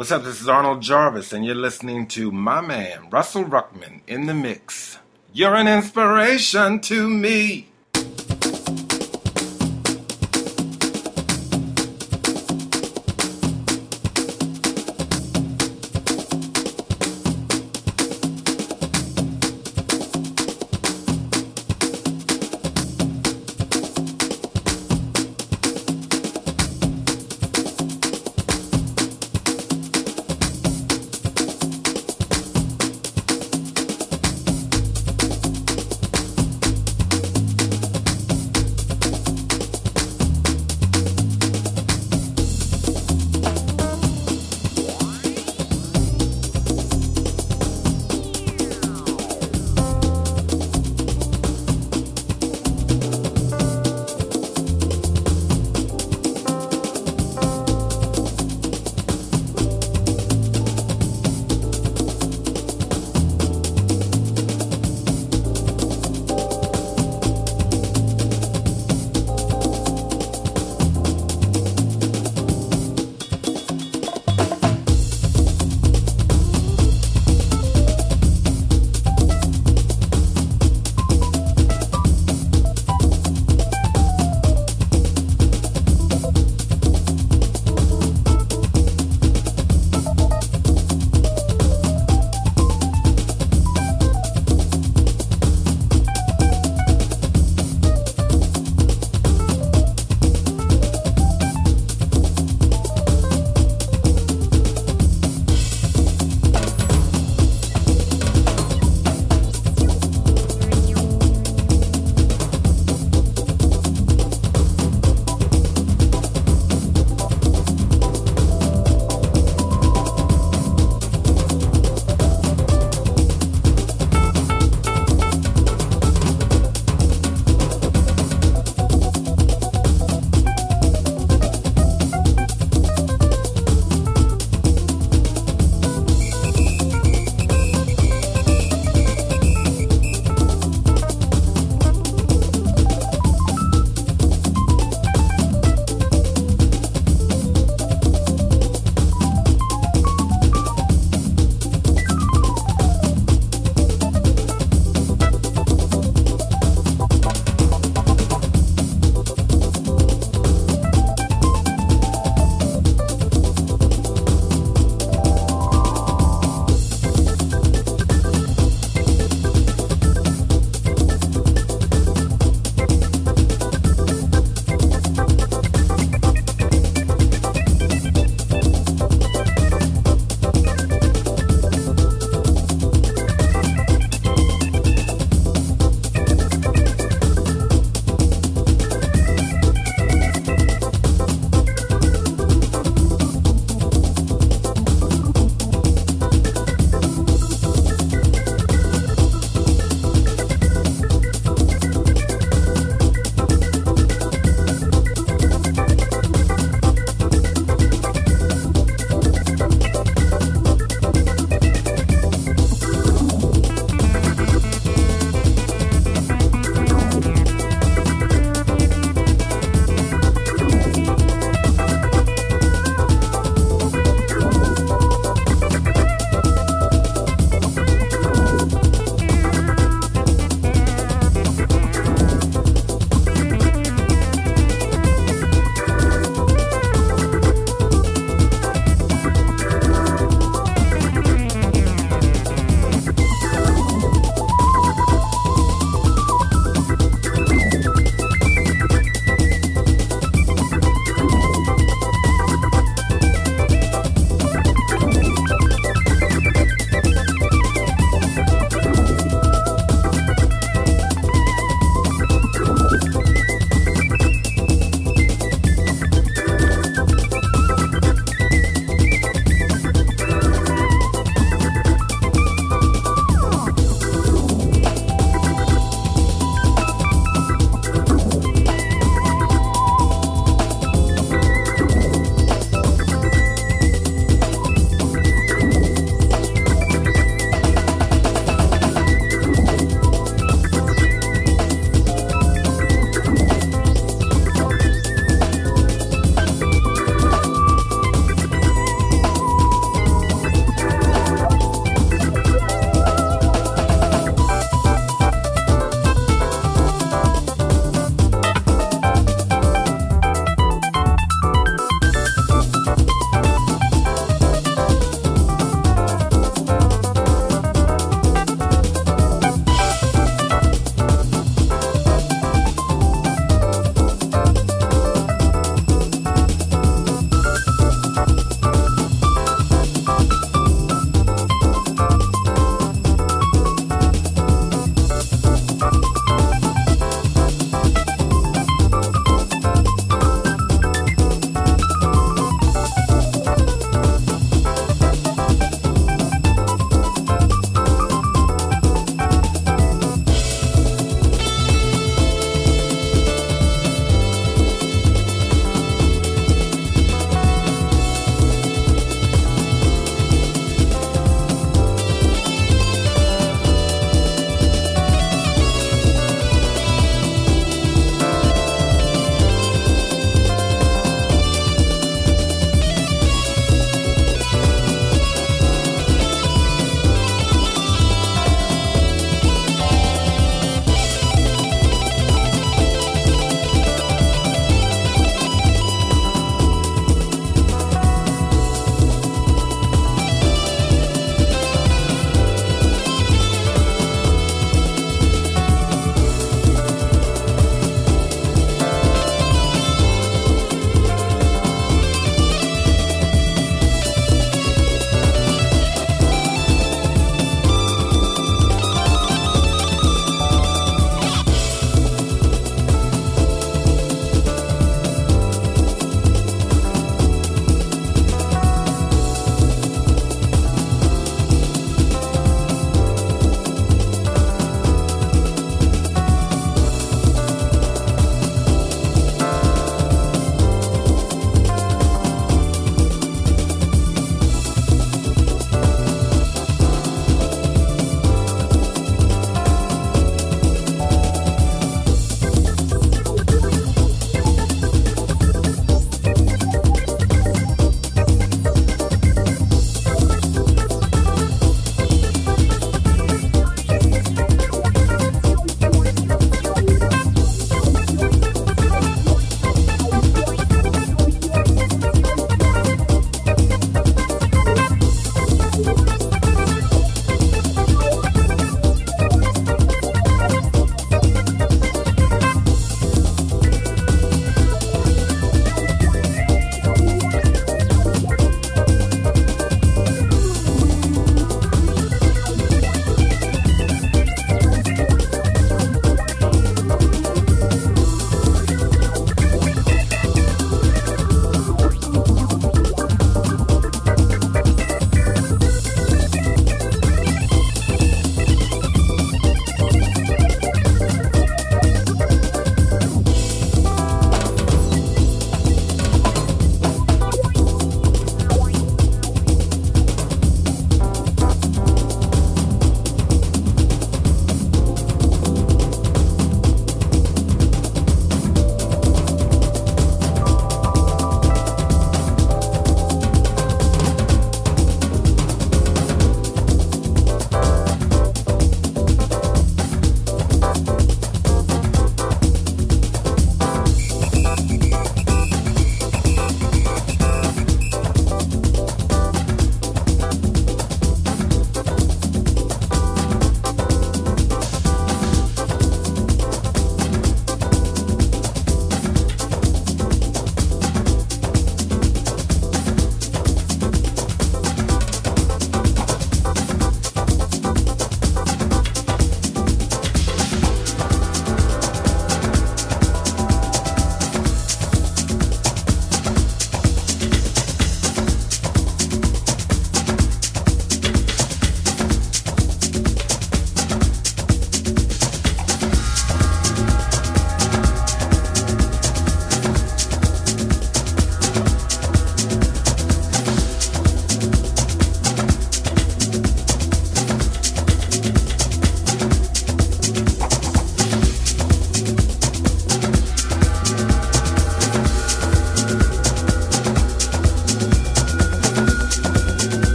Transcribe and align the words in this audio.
What's 0.00 0.12
up? 0.12 0.24
This 0.24 0.40
is 0.40 0.48
Arnold 0.48 0.80
Jarvis, 0.80 1.34
and 1.34 1.44
you're 1.44 1.54
listening 1.54 2.06
to 2.06 2.32
my 2.32 2.62
man, 2.62 3.10
Russell 3.10 3.44
Ruckman, 3.44 4.00
in 4.06 4.24
the 4.24 4.32
mix. 4.32 4.96
You're 5.30 5.54
an 5.54 5.68
inspiration 5.68 6.80
to 6.80 7.06
me. 7.06 7.69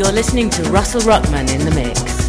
You're 0.00 0.12
listening 0.12 0.48
to 0.48 0.62
Russell 0.70 1.02
Ruckman 1.02 1.52
in 1.52 1.62
the 1.62 1.70
mix. 1.72 2.19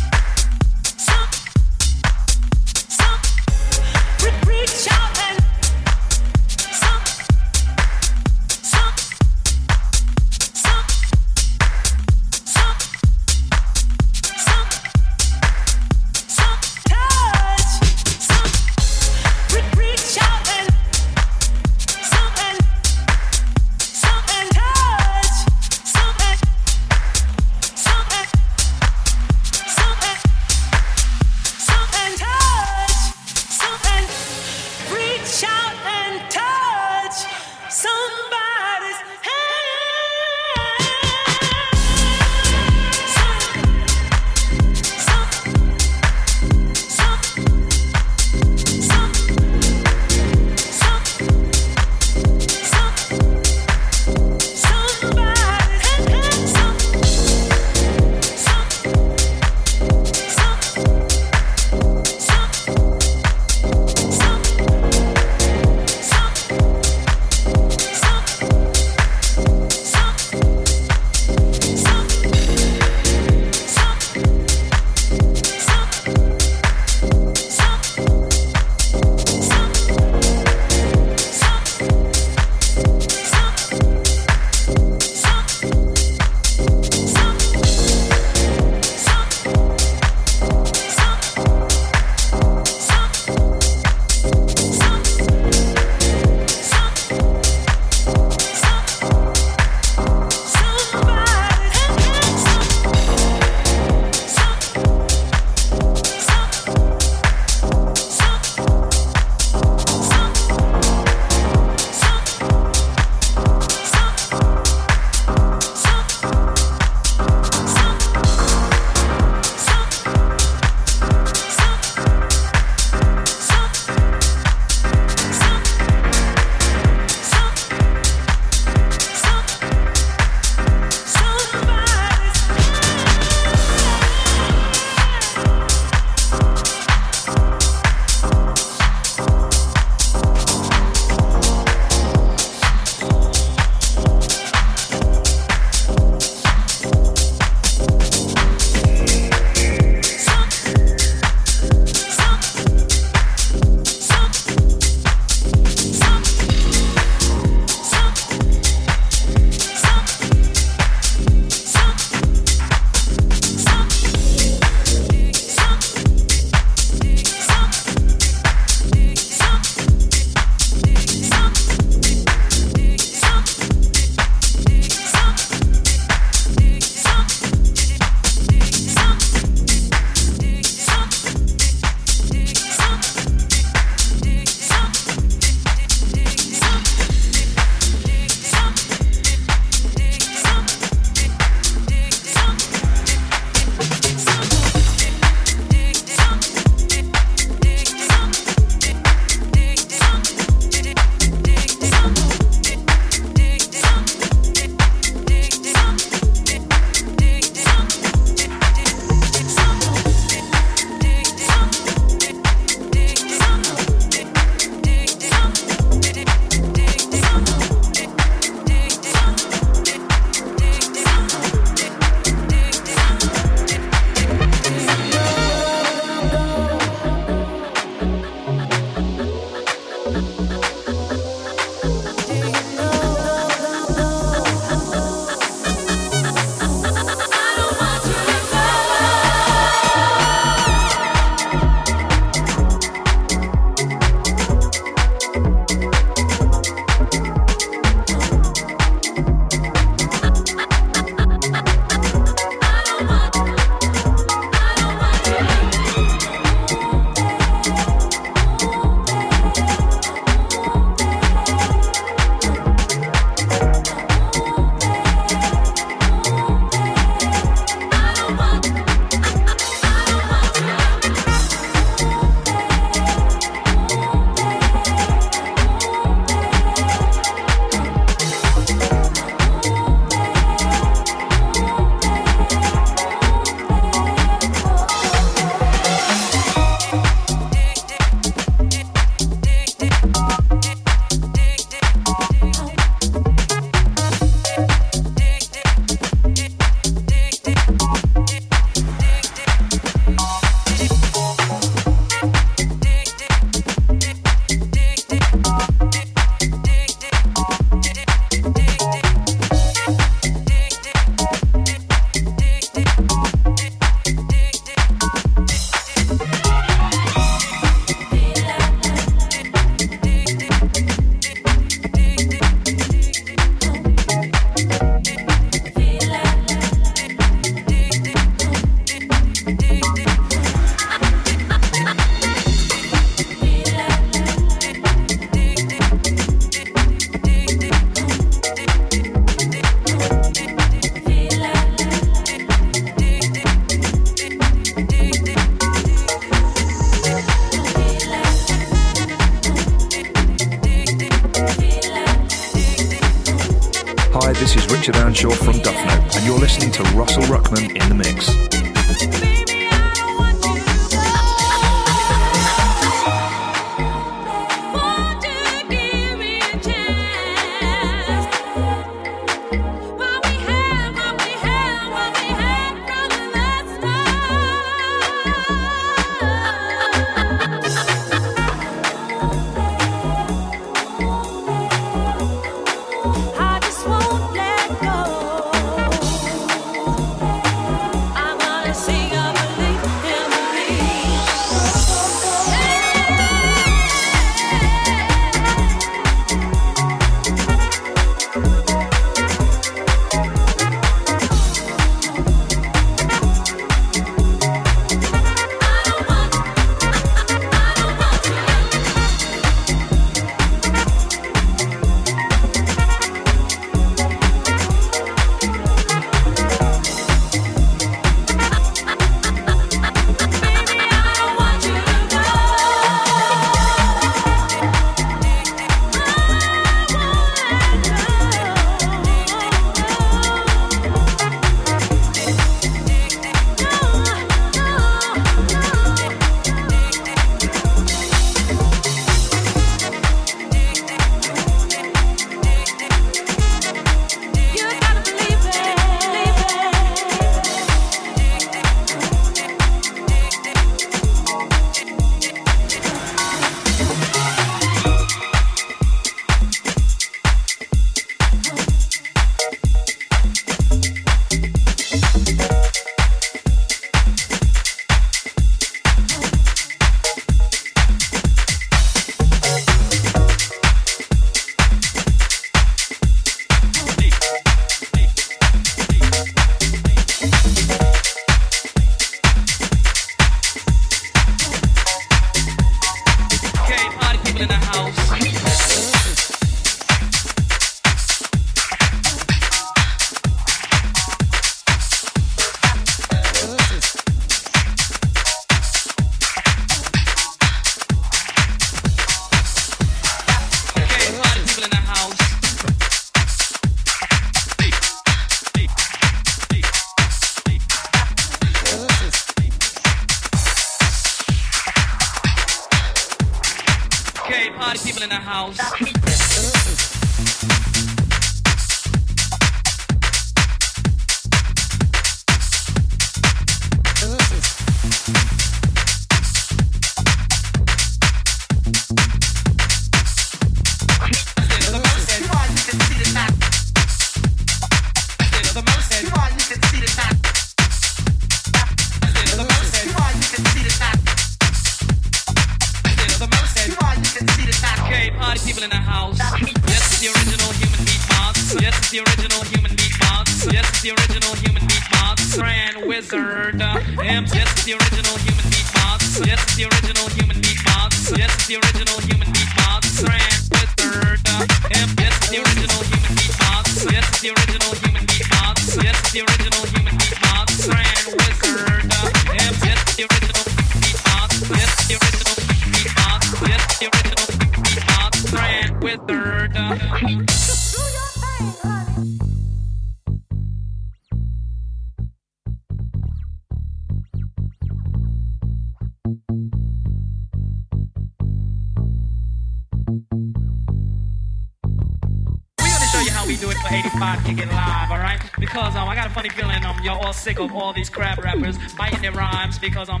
sick 597.20 597.38
of 597.38 597.54
all 597.54 597.74
these 597.74 597.90
crap 597.90 598.16
rappers 598.18 598.56
biting 598.78 599.02
their 599.02 599.12
rhymes 599.12 599.58
because 599.58 599.90
I'm 599.90 600.00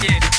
Yeah. 0.00 0.37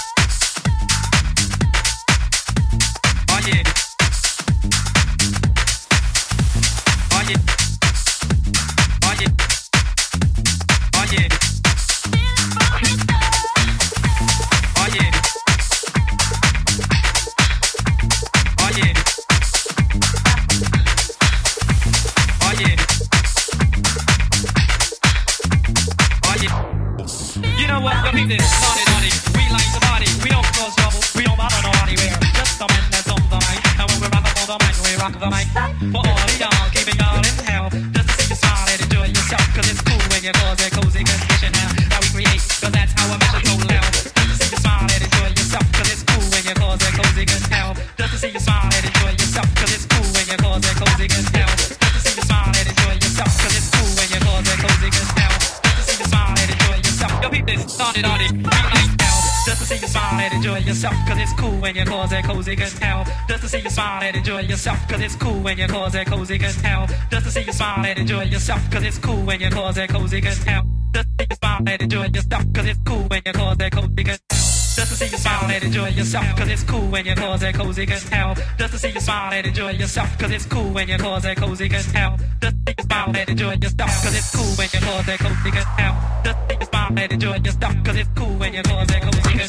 and 64.10 64.17
enjoy 64.17 64.39
yourself, 64.39 64.88
cause 64.88 65.02
it's 65.02 65.15
cool 65.15 65.39
when 65.41 65.58
you 65.58 65.67
cause 65.67 65.93
it 65.93 66.08
cozy 66.08 66.43
as 66.43 66.56
hell. 66.62 66.88
Just 67.12 67.26
to 67.26 67.32
see 67.32 67.43
you 67.43 67.54
smile 67.54 67.86
and 67.86 68.00
enjoy 68.00 68.24
yourself, 68.24 68.72
cause 68.72 68.84
it's 68.84 68.98
cool 68.98 69.22
when 69.24 69.39
you 69.39 69.50
cause 69.52 69.78
it 69.78 69.89
cozy 69.89 70.26
as 70.26 70.43
hell. 70.43 70.63
Just 70.93 71.08
to 71.08 71.15
see 71.19 71.28
you 71.30 71.36
smile 71.36 71.62
and 71.67 71.82
enjoy 71.82 72.08
yourself, 72.08 72.45
cause 72.54 72.65
it's 72.65 72.80
cool 72.86 73.04
when 73.04 73.22
you 73.26 73.34
cause 73.34 73.58
it 73.60 73.72
cozy 73.72 74.10
as 74.10 74.19
hell. 74.19 74.36
Just 74.76 74.89
to 74.89 74.95
see 74.98 75.06
you 75.06 75.17
smile 75.17 75.52
and 75.52 75.63
enjoy 75.63 75.89
yourself, 75.89 76.26
cause 76.38 76.48
it's 76.50 76.63
cool 76.63 76.88
when 76.89 77.06
you 77.06 77.15
cause 77.15 77.43
it 77.43 77.54
cozy 77.54 77.88
as 77.91 78.10
hell. 78.10 78.36
Just 78.58 78.74
to 78.74 78.80
see 78.80 78.89
you 78.89 79.00
smile 79.00 79.34
and 79.34 79.48
enjoy 79.48 79.72
yourself, 79.72 80.17
cause 80.17 80.32
it's 80.32 80.45
cool 80.45 80.69
when 80.72 80.88
you 80.88 80.98
cause 80.98 81.26
it 81.26 81.38
cozy 81.38 81.69
as 81.72 81.91
hell. 81.91 82.17
Just 82.41 82.56
to 82.56 82.72
see 82.72 82.76
you 82.78 82.84
smile 82.84 83.13
and 83.15 83.30
enjoy 83.30 83.54
yourself, 83.62 84.04
cause 84.04 84.15
it's 84.15 84.36
cool 84.36 84.56
when 84.58 84.69
you 84.74 84.80
cause 84.80 85.08
it 85.08 85.19
cozy 85.19 85.52
as 85.58 85.65
hell. 85.78 85.98
Just 86.24 86.38
to 86.38 86.50
see 86.50 86.58
you 86.60 86.65
smile 86.65 86.98
and 86.98 87.12
enjoy 87.12 87.36
yourself, 87.36 87.84
cause 87.84 87.95
it's 87.95 88.10
cool 88.15 88.34
when 88.39 88.54
you 88.54 88.63
cause 88.63 88.89
it 88.89 89.02
cozy 89.02 89.19
as 89.19 89.49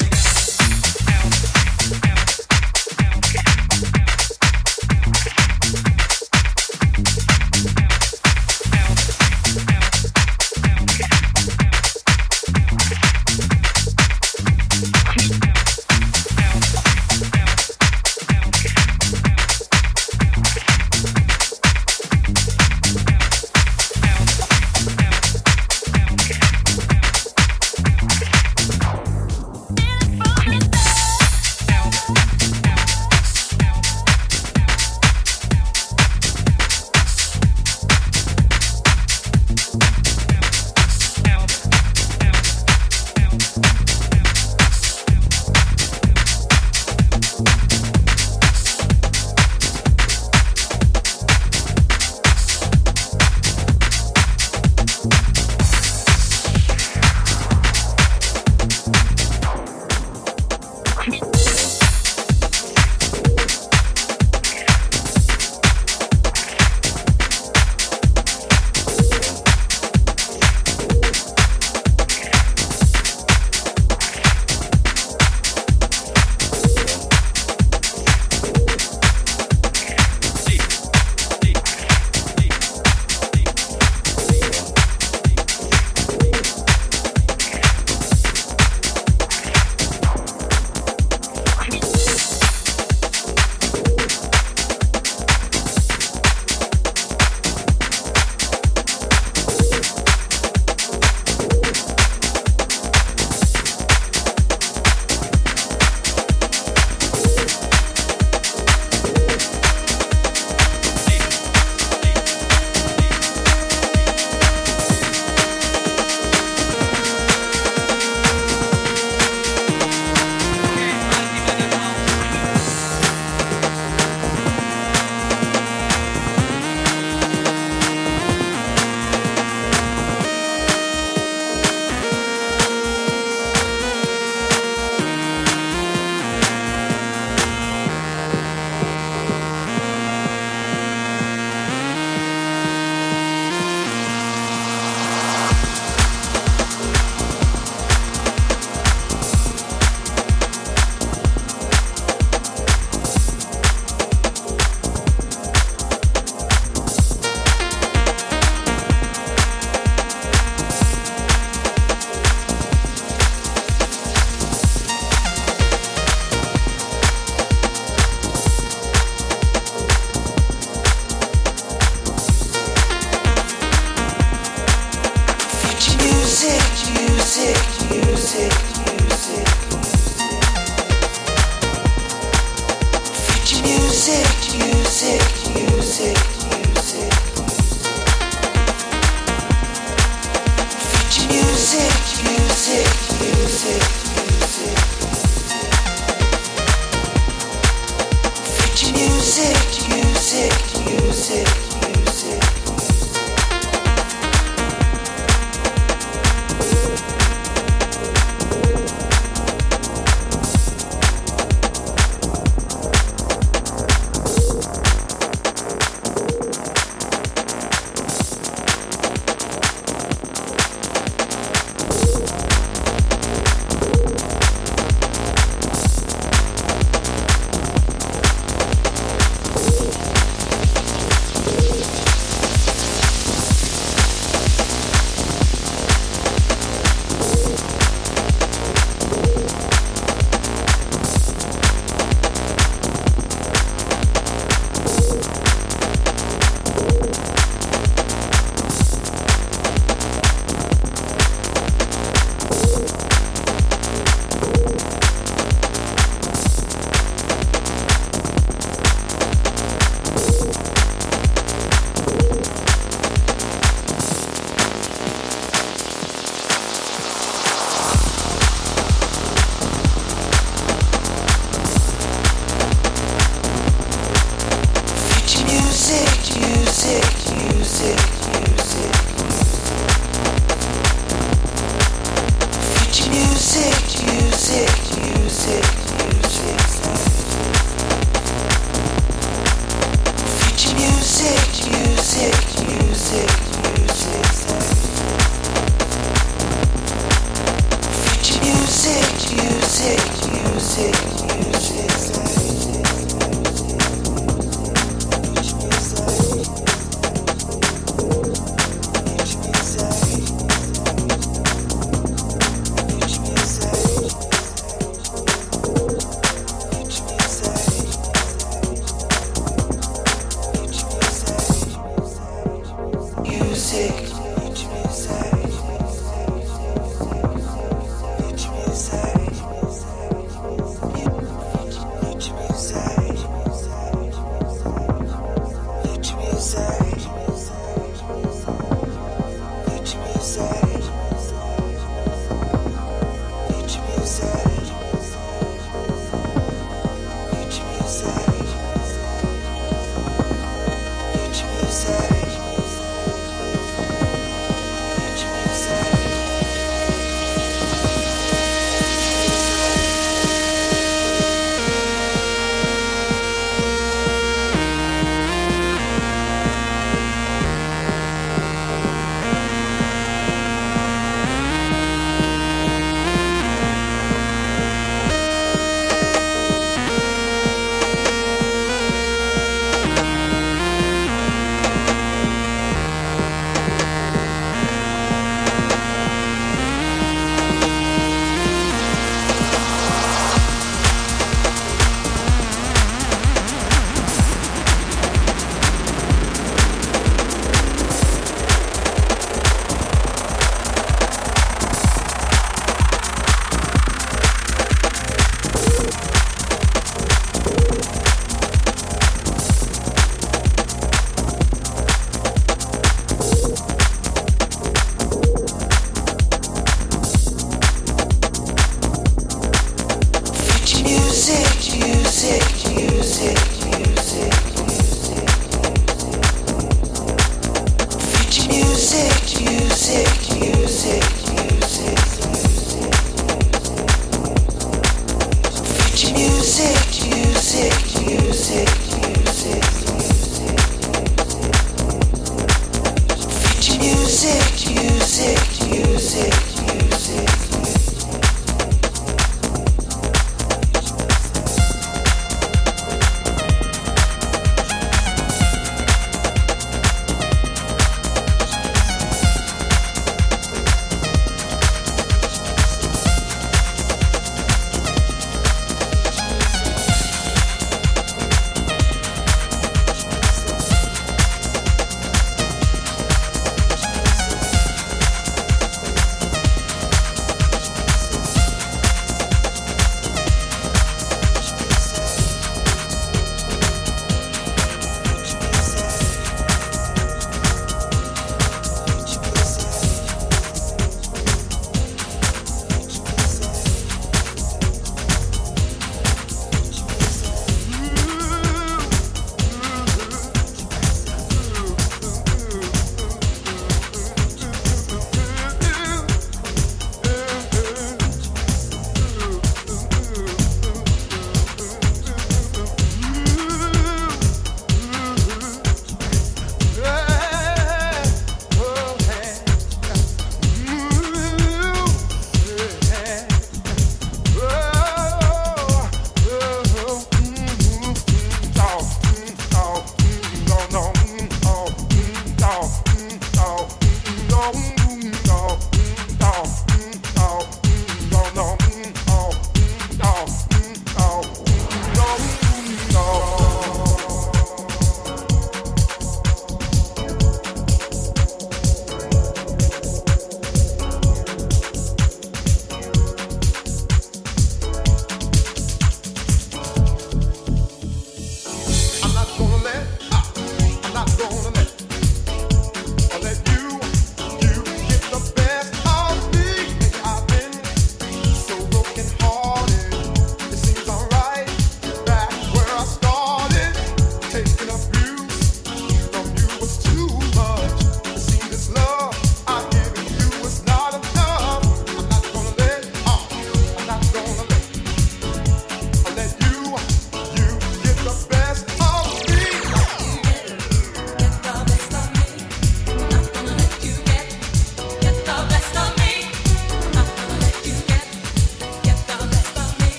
Was 351.71 352.10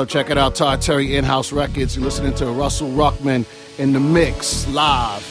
Yo, 0.00 0.06
check 0.06 0.30
it 0.30 0.38
out, 0.38 0.54
Todd 0.54 0.80
Terry 0.80 1.16
In 1.16 1.24
House 1.26 1.52
Records. 1.52 1.94
You're 1.94 2.06
listening 2.06 2.32
to 2.36 2.46
Russell 2.46 2.88
Ruckman 2.88 3.44
in 3.78 3.92
the 3.92 4.00
mix 4.00 4.66
live. 4.68 5.29